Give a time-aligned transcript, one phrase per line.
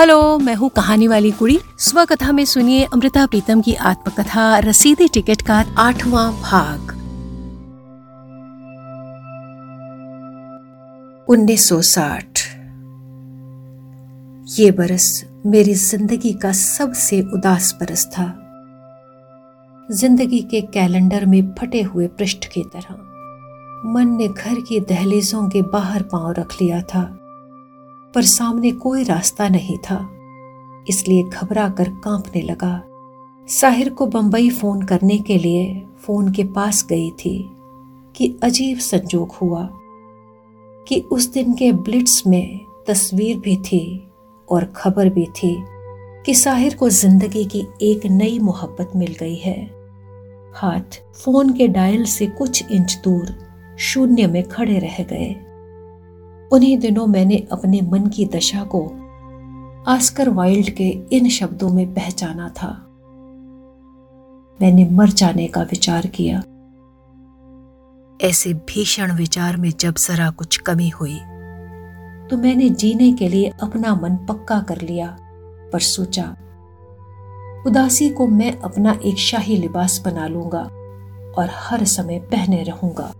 [0.00, 5.08] Hello, मैं हूँ कहानी वाली कुड़ी। स्व कथा में सुनिए अमृता प्रीतम की आत्मकथा, रसीदी
[5.08, 6.92] टिकट का आठवां भाग।
[11.28, 12.46] 1960
[14.58, 18.26] ये बरस मेरी ज़िंदगी का सबसे उदास बरस था।
[19.88, 22.94] ज़िंदगी के कैलेंडर में फटे हुए पृष्ठ की तरह,
[23.92, 27.19] मन ने घर की दहलीजों के बाहर पाँव रख लिया था।
[28.14, 29.98] पर सामने कोई रास्ता नहीं था।
[30.88, 32.82] इसलिए घबरा कर कांपने लगा।
[33.48, 37.50] साहिर को बंबई फ़ोन करने के लिए फ़ोन के पास गई थी
[38.16, 39.68] कि अजीब संजोग हुआ
[40.88, 43.82] कि उस दिन के ब्लिट्स में तस्वीर भी थी
[44.48, 45.56] और खबर भी थी
[46.26, 49.60] कि साहिर को ज़िंदगी की एक नई मोहब्बत मिल गई है।
[50.54, 53.34] हाथ फ़ोन के डायल से कुछ इंच दूर
[53.80, 55.34] शून्य में खड़े रह गए।
[56.52, 58.82] उन्हीं दिनों मैंने अपने मन की दशा को
[59.86, 62.70] आस्कर वाइल्ड के इन शब्दों में पहचाना था।
[64.62, 66.42] मैंने मर जाने का विचार किया।
[68.20, 71.18] ऐसे भीषण विचार में जब जरा कुछ कमी हुई
[72.30, 75.16] तो मैंने जीने के लिए अपना मन पक्का कर लिया,
[75.72, 76.24] पर सोचा,
[77.66, 80.62] उदासी को मैं अपना एक शाही लिबास बना लूँगा
[81.38, 83.12] और हर समय पहने रहूँगा।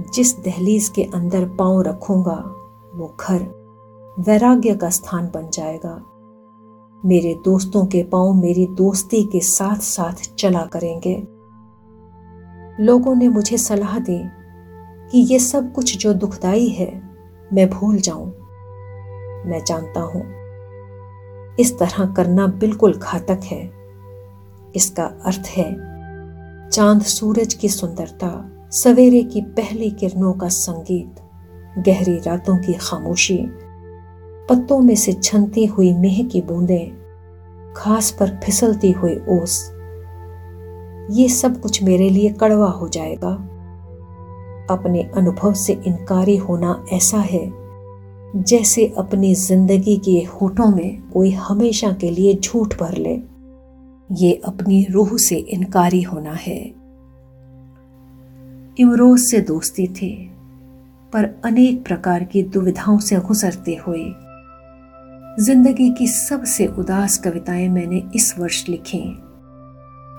[0.00, 2.36] जिस दहलीज के अंदर पाँव रखूँगा,
[2.94, 3.42] वो घर
[4.18, 5.94] वैराग्य का स्थान बन जाएगा।
[7.02, 11.14] मेरे दोस्तों के पाँव मेरी दोस्ती के साथ साथ चला करेंगे।
[12.80, 14.20] लोगों ने मुझे सलाह दी
[15.10, 16.90] कि ये सब कुछ जो दुखदाई है,
[17.52, 18.26] मैं भूल जाऊँ।
[19.46, 20.22] मैं जानता हूँ,
[21.60, 23.62] इस तरह करना बिल्कुल घातक है।
[24.76, 25.70] इसका अर्थ है,
[26.70, 28.28] चाँद सूरज की सुंदरता।
[28.72, 31.16] सवेरे की पहली किरणों का संगीत,
[31.78, 33.36] गहरी रातों की खामोशी,
[34.48, 36.92] पत्तों में से छनती हुई मेह की बूंदें,
[37.76, 39.58] घास पर फिसलती हुई ओस।
[41.10, 43.32] ये सब कुछ मेरे लिए कड़वा हो जाएगा।
[44.70, 47.46] अपने अनुभव से इनकारी होना ऐसा है,
[48.36, 53.20] जैसे अपनी ज़िंदगी के होठों में कोई हमेशा के लिए झूठ भर ले।
[54.10, 56.81] ये अपनी रूह से इनकारी होना है।
[58.80, 60.30] इमरोज से दोस्ती थी,
[61.12, 64.04] पर अनेक प्रकार की दुविधाओं से गुजरते हुए।
[65.40, 69.02] ज़िंदगी की सबसे उदास कविताएँ मैंने इस वर्ष लिखी।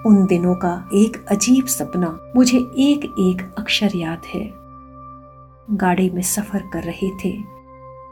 [0.06, 4.50] उन दिनों का एक अजीब सपना मुझे एक एक अक्षर याद है।
[5.78, 7.38] गाड़ी में सफ़र कर रहे थे।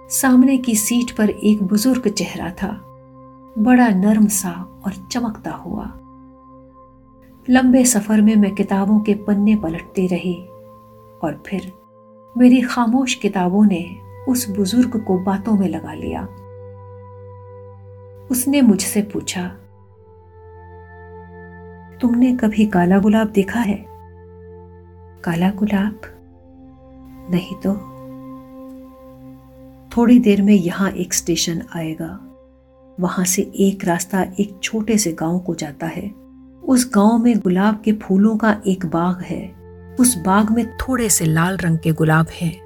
[0.09, 2.81] सामने की सीट पर एक बुज़ुर्ग चेहरा था।
[3.57, 5.97] बड़ा नर्म सा और चमकता हुआ।
[7.49, 10.33] लंबे सफ़र में मैं किताबों के पन्ने पलटती रही
[11.23, 11.71] और फिर
[12.37, 13.95] मेरी खामोश किताबों ने
[14.27, 16.21] उस बुज़ुर्ग को बातों में लगा लिया।
[18.31, 19.47] उसने मुझसे पूछा,
[22.01, 23.85] तुमने कभी काला गुलाब देखा है?
[25.23, 26.01] काला गुलाब?
[27.31, 27.73] नहीं तो।
[29.97, 32.19] थोड़ी देर में यहाँ एक स्टेशन आएगा।
[32.99, 36.20] वहाँ से एक रास्ता एक छोटे से गाँव को जाता है।
[36.63, 39.55] उस गाँव में गुलाब के फूलों का एक बाग है।
[39.99, 42.61] उस बाग में थोड़े से लाल रंग के गुलाब हैं।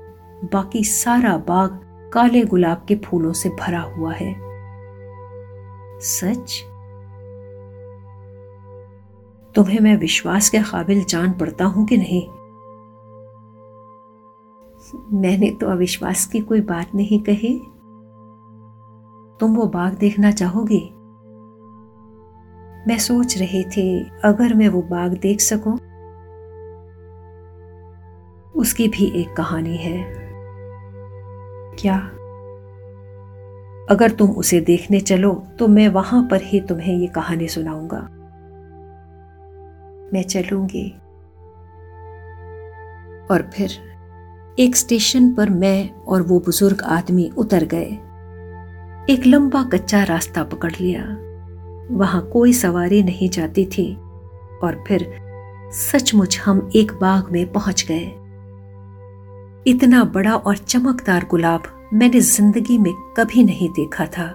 [0.53, 1.81] बाकी सारा बाग
[2.13, 4.35] काले गुलाब के फूलों से भरा हुआ है।
[6.00, 6.63] सच?
[9.56, 12.27] तुम्हें मैं विश्वास के काबिल जान पड़ता हूँ कि नहीं?
[15.22, 17.59] मैंने तो अविश्वास की कोई बात नहीं कही।
[19.39, 20.94] तुम वो बाग देखना चाहोगी?
[22.88, 25.78] मैं सोच रही थी, अगर मैं वो बाग देख सकूँ।
[28.56, 30.25] उसकी भी एक कहानी है।
[31.79, 32.12] क्या?
[33.90, 38.09] अगर तुम उसे देखने चलो तो मैं वहाँ पर ही तुम्हें ये कहानी सुनाऊँगा।
[40.13, 40.90] मैं चलूँगी।
[43.31, 43.69] और फिर
[44.59, 47.91] एक स्टेशन पर मैं और वो बुज़ुर्ग आदमी उतर गए।
[49.13, 51.25] एक लंबा कच्चा रास्ता पकड़ लिया।
[51.91, 53.93] वहाँ कोई सवारी नहीं जाती थी
[54.63, 55.07] और फिर
[55.73, 58.05] सचमुच हम एक बाग में पहुँच गए।
[59.67, 64.33] इतना बड़ा और चमकदार गुलाब मैंने ज़िंदगी में कभी नहीं देखा था।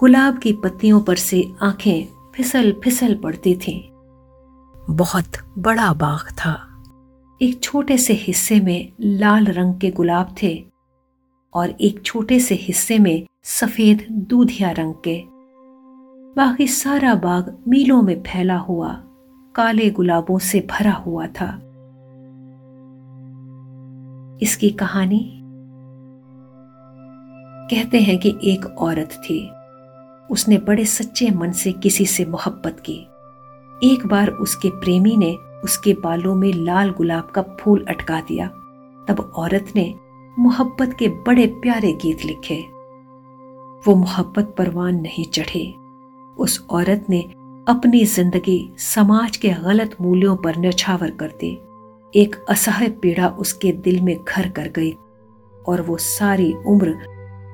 [0.00, 3.80] गुलाब की पत्तियों पर से आँखें फिसल फिसल पड़ती थीं।
[4.90, 6.64] बहुत बड़ा बाग था।
[7.42, 10.64] एक छोटे से हिस्से में लाल रंग के गुलाब थे
[11.54, 15.37] और एक छोटे से हिस्से में सफ़ेद दूधिया रंग के
[16.36, 19.02] बाकी सारा बाग मीलों में फैला हुआ,
[19.54, 21.60] काले गुलाबों से भरा हुआ था।
[24.42, 25.40] इसकी कहानी?
[27.70, 29.50] कहते हैं कि एक औरत थी।
[30.30, 32.98] उसने बड़े सच्चे मन से किसी से मोहब्बत की।
[33.92, 38.48] एक बार उसके प्रेमी ने उसके बालों में लाल गुलाब का फूल अटका दिया।
[39.08, 39.94] तब औरत ने
[40.38, 42.64] मोहब्बत के बड़े प्यारे गीत लिखे।
[43.86, 45.74] वो मोहब्बत परवान नहीं चढ़े।
[46.38, 47.20] उस औरत ने
[47.68, 51.50] अपनी ज़िंदगी समाज के गलत मूल्यों पर न्यौछावर कर दी।
[52.14, 54.92] एक असह्य पीड़ा उसके दिल में घर कर गई
[55.68, 56.90] और वो सारी उम्र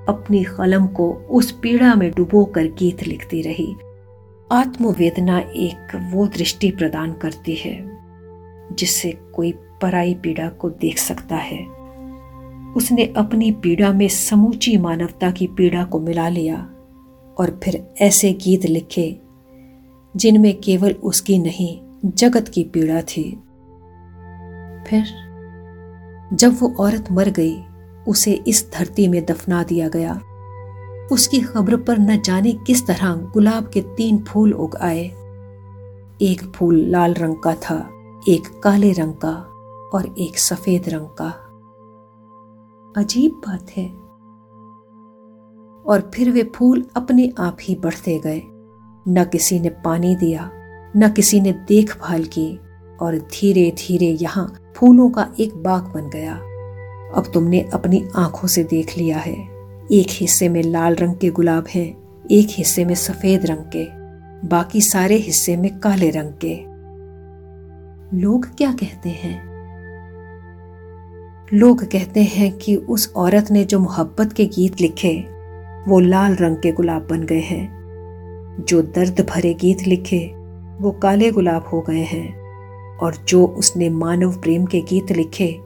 [0.08, 3.74] अपनी कलम को उस पीड़ा में डुबो कर गीत लिखती रही।
[4.52, 7.76] आत्मवेदना एक वो दृष्टि प्रदान करती है,
[8.72, 9.52] जिससे कोई
[9.82, 11.58] पराई पीड़ा को देख सकता है।
[12.76, 16.56] उसने अपनी पीड़ा में समूची मानवता की पीड़ा को मिला लिया।
[17.38, 19.20] और फिर ऐसे गीत लिखे,
[20.16, 23.42] जिनमें केवल उसकी नहीं, जगत की पीड़ा थी।
[24.88, 25.04] फिर,
[26.32, 27.62] जब वो औरत मर गई,
[28.08, 30.20] उसे इस धरती में दफना दिया गया।
[31.12, 35.04] उसकी खबर पर न जाने किस तरह गुलाब के तीन फूल उग आए।
[36.22, 37.90] एक फूल लाल रंग का था,
[38.28, 39.32] एक काले रंग का
[39.94, 41.40] और एक सफ़ेद रंग का।
[43.00, 44.03] अजीब बात है।
[45.86, 48.42] और फिर वे फूल अपने आप ही बढ़ते गए।
[49.08, 50.50] न किसी ने पानी दिया,
[50.96, 52.60] न किसी ने देखभाल की
[53.00, 56.34] और धीरे धीरे यहाँ फूलों का एक बाग बन गया।
[57.14, 59.34] अब तुमने अपनी आँखों से देख लिया है।
[59.92, 61.96] एक हिस्से में लाल रंग के गुलाब हैं,
[62.30, 63.86] एक हिस्से में सफ़ेद रंग के,
[64.48, 66.74] बाकी सारे हिस्से में काले रंग के।
[68.18, 69.54] लोग क्या कहते हैं?
[71.54, 75.33] लोग कहते हैं कि उस औरत ने जो मोहब्बत के गीत लिखे
[75.88, 77.84] वो लाल रंग के गुलाब बन गए हैं।
[78.68, 80.34] जो दर्द भरे गीत लिखे,
[80.80, 82.44] वो काले गुलाब हो गए हैं।
[82.98, 85.60] और जो उसने मानव प्रेम के गीत लिखे,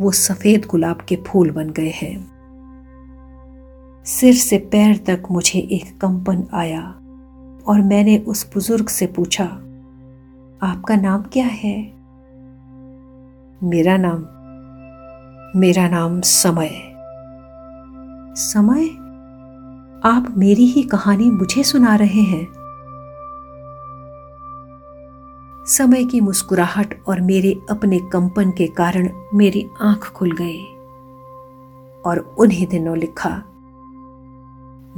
[0.00, 2.36] वो सफ़ेद गुलाब के फूल बन गए हैं।
[4.04, 6.82] सिर से पैर तक मुझे एक कंपन आया,
[7.66, 9.44] और मैंने उस बुज़ुर्ग से पूछा,
[10.62, 11.92] आपका नाम क्या है?
[13.62, 14.26] मेरा नाम
[15.60, 16.70] मेरा नाम समय।
[18.34, 19.05] समय?
[20.06, 22.46] आप मेरी ही कहानी मुझे सुना रहे हैं।
[25.66, 30.62] समय की मुस्कुराहट और मेरे अपने कंपन के कारण मेरी आँख खुल गई
[32.02, 33.30] और उन्हीं दिनों लिखा,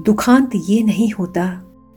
[0.01, 1.47] दुखांत ये नहीं होता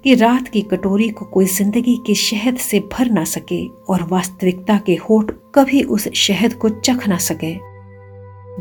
[0.03, 4.77] कि रात की कटोरी को कोई ज़िंदगी के शहद से भर ना सके और वास्तविकता
[4.77, 7.53] के होठ कभी उस शहद को चख ना सके।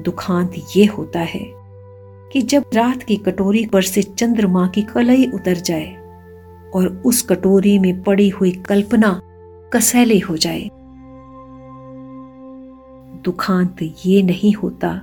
[0.03, 1.60] दुखांत ये होता है
[2.33, 5.97] कि जब रात की कटोरी पर से चंद्रमा की कलई उतर जाए
[6.75, 9.23] और उस कटोरी में पड़ी हुई कल्पना
[9.73, 10.71] कसैली हो जाए।
[13.25, 15.03] दुखांत ये नहीं होता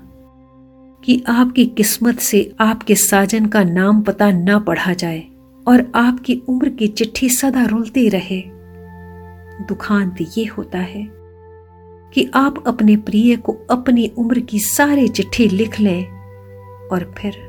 [1.04, 5.24] कि आपकी किस्मत से आपके साजन का नाम पता ना पढ़ा जाए
[5.68, 8.44] और आपकी उम्र की चिट्ठी सदा रुलती रहे।
[9.68, 11.08] दुखांत ये होता है
[12.14, 16.17] कि आप अपने प्रिय को अपनी उम्र की सारी चिट्ठी लिख लें
[16.92, 17.40] और फिर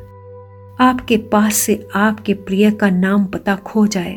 [0.80, 4.14] आपके पास से आपके प्रिय का नाम पता खो जाए।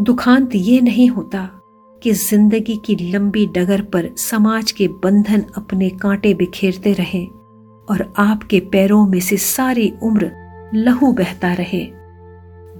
[0.00, 1.48] दुखांत ये नहीं होता
[2.02, 7.24] कि ज़िंदगी की लंबी डगर पर समाज के बंधन अपने कांटे बिखेरते रहे
[7.88, 10.30] और आपके पैरों में से सारी उम्र
[10.74, 11.84] लहू बहता रहे।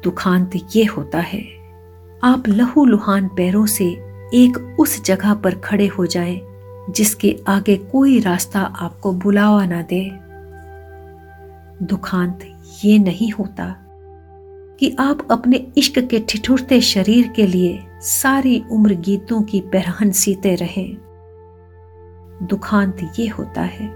[0.04, 1.40] दुखांत ये होता है,
[2.22, 3.84] आप लहू लुहान पैरों से
[4.34, 6.36] एक उस जगह पर खड़े हो जाएँ
[6.90, 10.10] जिसके आगे कोई रास्ता आपको बुलावा ना दे।
[11.82, 12.38] दुखांत
[12.84, 13.76] ये नहीं होता
[14.80, 20.54] कि आप अपने इश्क के ठिठुरते शरीर के लिए सारी उम्र गीतों की पहरहन सीते
[20.54, 20.86] रहे।
[22.42, 23.90] दुखांत ये होता है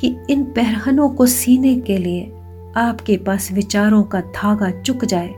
[0.00, 2.32] कि इन पहरहनों को सीने के लिए
[2.76, 5.28] आपके पास विचारों का धागा चुक जाए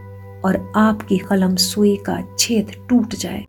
[0.44, 3.44] और आपकी कलम सुई का छेद टूट जाए।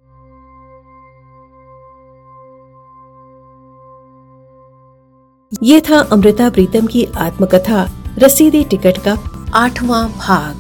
[5.64, 9.18] ये था अमृता प्रीतम की आत्मकथा, रसीदी टिकट का
[9.54, 10.56] आठवां भाग।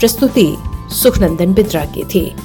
[0.00, 0.56] प्रस्तुति
[0.90, 2.36] सुखनंदन बिद्रा की थी।